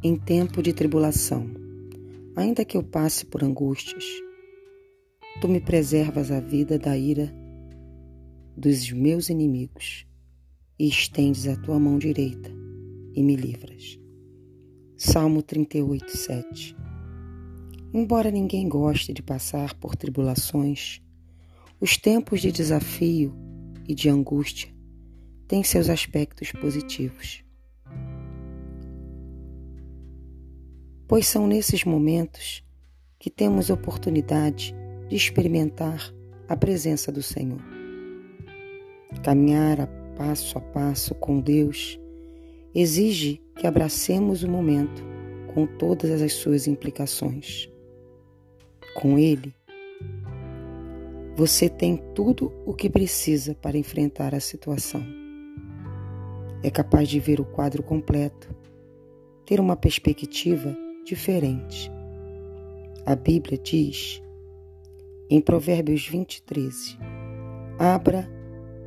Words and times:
em 0.00 0.14
tempo 0.14 0.62
de 0.62 0.72
tribulação, 0.72 1.50
ainda 2.36 2.64
que 2.64 2.76
eu 2.76 2.84
passe 2.84 3.26
por 3.26 3.42
angústias, 3.42 4.04
tu 5.40 5.48
me 5.48 5.60
preservas 5.60 6.30
a 6.30 6.38
vida 6.38 6.78
da 6.78 6.96
ira 6.96 7.34
dos 8.56 8.92
meus 8.92 9.28
inimigos 9.28 10.06
e 10.78 10.86
estendes 10.86 11.48
a 11.48 11.56
tua 11.56 11.80
mão 11.80 11.98
direita 11.98 12.48
e 13.12 13.24
me 13.24 13.34
livras. 13.34 13.98
Salmo 14.96 15.42
38, 15.42 16.16
7 16.16 16.76
Embora 17.92 18.30
ninguém 18.30 18.68
goste 18.68 19.12
de 19.12 19.22
passar 19.22 19.74
por 19.74 19.96
tribulações, 19.96 21.02
os 21.80 21.96
tempos 21.96 22.40
de 22.40 22.52
desafio 22.52 23.34
e 23.88 23.96
de 23.96 24.08
angústia 24.08 24.72
têm 25.48 25.64
seus 25.64 25.88
aspectos 25.88 26.52
positivos. 26.52 27.47
Pois 31.08 31.26
são 31.26 31.46
nesses 31.46 31.84
momentos 31.84 32.62
que 33.18 33.30
temos 33.30 33.70
oportunidade 33.70 34.74
de 35.08 35.16
experimentar 35.16 36.14
a 36.46 36.54
presença 36.54 37.10
do 37.10 37.22
Senhor. 37.22 37.62
Caminhar 39.24 39.80
a 39.80 39.86
passo 40.18 40.58
a 40.58 40.60
passo 40.60 41.14
com 41.14 41.40
Deus 41.40 41.98
exige 42.74 43.40
que 43.56 43.66
abracemos 43.66 44.42
o 44.42 44.50
momento 44.50 45.02
com 45.54 45.66
todas 45.66 46.20
as 46.20 46.34
suas 46.34 46.66
implicações. 46.66 47.70
Com 48.94 49.18
Ele, 49.18 49.54
você 51.34 51.70
tem 51.70 51.96
tudo 52.14 52.52
o 52.66 52.74
que 52.74 52.90
precisa 52.90 53.54
para 53.54 53.78
enfrentar 53.78 54.34
a 54.34 54.40
situação. 54.40 55.02
É 56.62 56.70
capaz 56.70 57.08
de 57.08 57.18
ver 57.18 57.40
o 57.40 57.46
quadro 57.46 57.82
completo, 57.82 58.54
ter 59.46 59.58
uma 59.58 59.74
perspectiva 59.74 60.76
diferente. 61.08 61.90
A 63.06 63.16
Bíblia 63.16 63.56
diz, 63.56 64.22
em 65.30 65.40
Provérbios 65.40 66.06
20, 66.06 66.42
13: 66.42 66.98
Abra 67.78 68.28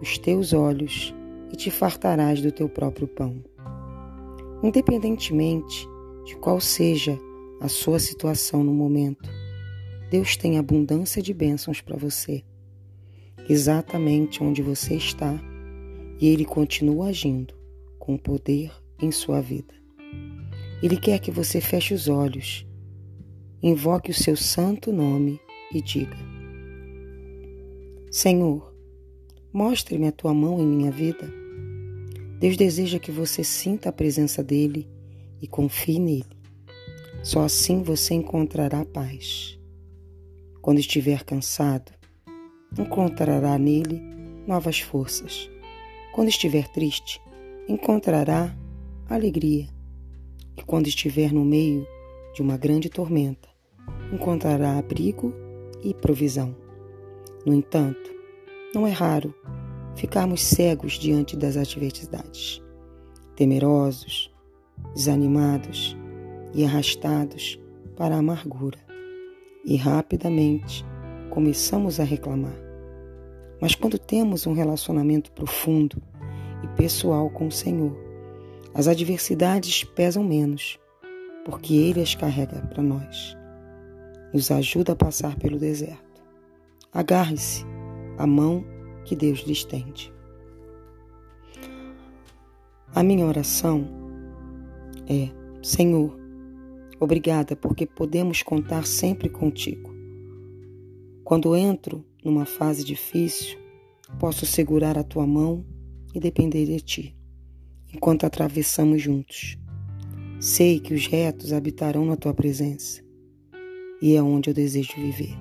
os 0.00 0.16
teus 0.18 0.52
olhos 0.52 1.12
e 1.52 1.56
te 1.56 1.72
fartarás 1.72 2.40
do 2.40 2.52
teu 2.52 2.68
próprio 2.68 3.08
pão. 3.08 3.42
Independentemente 4.62 5.88
de 6.24 6.36
qual 6.36 6.60
seja 6.60 7.18
a 7.60 7.68
sua 7.68 7.98
situação 7.98 8.62
no 8.62 8.72
momento, 8.72 9.28
Deus 10.08 10.36
tem 10.36 10.56
abundância 10.56 11.20
de 11.20 11.34
bênçãos 11.34 11.80
para 11.80 11.96
você, 11.96 12.44
exatamente 13.48 14.42
onde 14.42 14.62
você 14.62 14.94
está, 14.94 15.34
e 16.20 16.28
Ele 16.28 16.44
continua 16.44 17.08
agindo 17.08 17.54
com 17.98 18.16
poder 18.16 18.70
em 19.00 19.10
sua 19.10 19.40
vida. 19.40 19.83
Ele 20.84 20.98
quer 20.98 21.18
que 21.18 21.30
você 21.30 21.62
feche 21.62 21.94
os 21.94 22.08
olhos, 22.08 22.66
invoque 23.62 24.10
o 24.10 24.14
seu 24.14 24.36
santo 24.36 24.92
nome 24.92 25.40
e 25.72 25.80
diga: 25.80 26.14
Senhor, 28.10 28.70
mostre-me 29.50 30.08
a 30.08 30.12
tua 30.12 30.34
mão 30.34 30.60
em 30.60 30.66
minha 30.66 30.90
vida. 30.90 31.26
Deus 32.38 32.58
deseja 32.58 32.98
que 32.98 33.10
você 33.10 33.42
sinta 33.42 33.88
a 33.88 33.92
presença 33.92 34.44
dele 34.44 34.86
e 35.40 35.48
confie 35.48 35.98
nele. 35.98 36.36
Só 37.22 37.44
assim 37.44 37.82
você 37.82 38.12
encontrará 38.12 38.84
paz. 38.84 39.58
Quando 40.60 40.80
estiver 40.80 41.24
cansado, 41.24 41.92
encontrará 42.78 43.56
nele 43.56 44.02
novas 44.46 44.80
forças. 44.80 45.48
Quando 46.12 46.28
estiver 46.28 46.68
triste, 46.68 47.22
encontrará 47.66 48.54
alegria. 49.08 49.73
E 50.56 50.62
quando 50.62 50.86
estiver 50.86 51.32
no 51.32 51.44
meio 51.44 51.86
de 52.34 52.42
uma 52.42 52.56
grande 52.56 52.88
tormenta, 52.88 53.48
encontrará 54.12 54.78
abrigo 54.78 55.32
e 55.82 55.92
provisão. 55.94 56.54
No 57.44 57.54
entanto, 57.54 58.10
não 58.74 58.86
é 58.86 58.90
raro 58.90 59.34
ficarmos 59.94 60.42
cegos 60.42 60.94
diante 60.94 61.36
das 61.36 61.56
adversidades, 61.56 62.62
temerosos, 63.36 64.30
desanimados 64.94 65.96
e 66.52 66.64
arrastados 66.64 67.58
para 67.96 68.16
a 68.16 68.18
amargura 68.18 68.78
e 69.64 69.76
rapidamente 69.76 70.84
começamos 71.30 71.98
a 71.98 72.04
reclamar. 72.04 72.56
Mas 73.60 73.74
quando 73.74 73.98
temos 73.98 74.46
um 74.46 74.52
relacionamento 74.52 75.32
profundo 75.32 76.02
e 76.62 76.68
pessoal 76.76 77.30
com 77.30 77.46
o 77.46 77.52
Senhor, 77.52 77.96
as 78.72 78.88
adversidades 78.88 79.84
pesam 79.84 80.24
menos, 80.24 80.78
porque 81.44 81.74
Ele 81.74 82.00
as 82.00 82.14
carrega 82.14 82.60
para 82.66 82.82
nós. 82.82 83.36
Nos 84.32 84.50
ajuda 84.50 84.92
a 84.92 84.96
passar 84.96 85.36
pelo 85.36 85.58
deserto. 85.58 86.22
Agarre-se 86.92 87.64
à 88.16 88.26
mão 88.26 88.64
que 89.04 89.14
Deus 89.14 89.40
lhe 89.40 89.52
estende. 89.52 90.12
A 92.94 93.02
minha 93.02 93.26
oração 93.26 93.86
é: 95.08 95.28
Senhor, 95.62 96.24
Obrigada 97.04 97.56
porque 97.56 97.86
podemos 97.86 98.42
contar 98.42 98.86
sempre 98.86 99.28
contigo. 99.28 99.92
Quando 101.22 101.56
entro 101.56 102.04
numa 102.24 102.46
fase 102.46 102.84
difícil, 102.84 103.58
posso 104.18 104.46
segurar 104.46 104.96
a 104.96 105.04
tua 105.04 105.26
mão 105.26 105.64
e 106.14 106.20
depender 106.20 106.64
de 106.64 106.80
ti, 106.80 107.16
enquanto 107.94 108.26
atravessamos 108.26 109.00
juntos. 109.00 109.56
Sei 110.40 110.80
que 110.80 110.92
os 110.92 111.06
retos 111.06 111.52
habitarão 111.52 112.04
na 112.04 112.16
tua 112.16 112.34
presença 112.34 113.02
e 114.02 114.14
é 114.14 114.22
onde 114.22 114.50
eu 114.50 114.54
desejo 114.54 114.94
viver. 114.96 115.34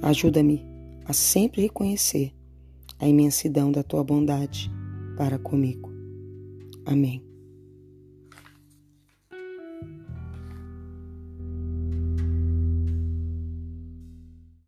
Ajuda-me 0.00 0.64
a 1.04 1.12
sempre 1.12 1.62
reconhecer 1.62 2.32
a 2.98 3.06
imensidão 3.06 3.70
da 3.70 3.82
tua 3.82 4.02
bondade 4.02 4.70
para 5.16 5.38
comigo. 5.38 5.92
Amém. 6.86 7.27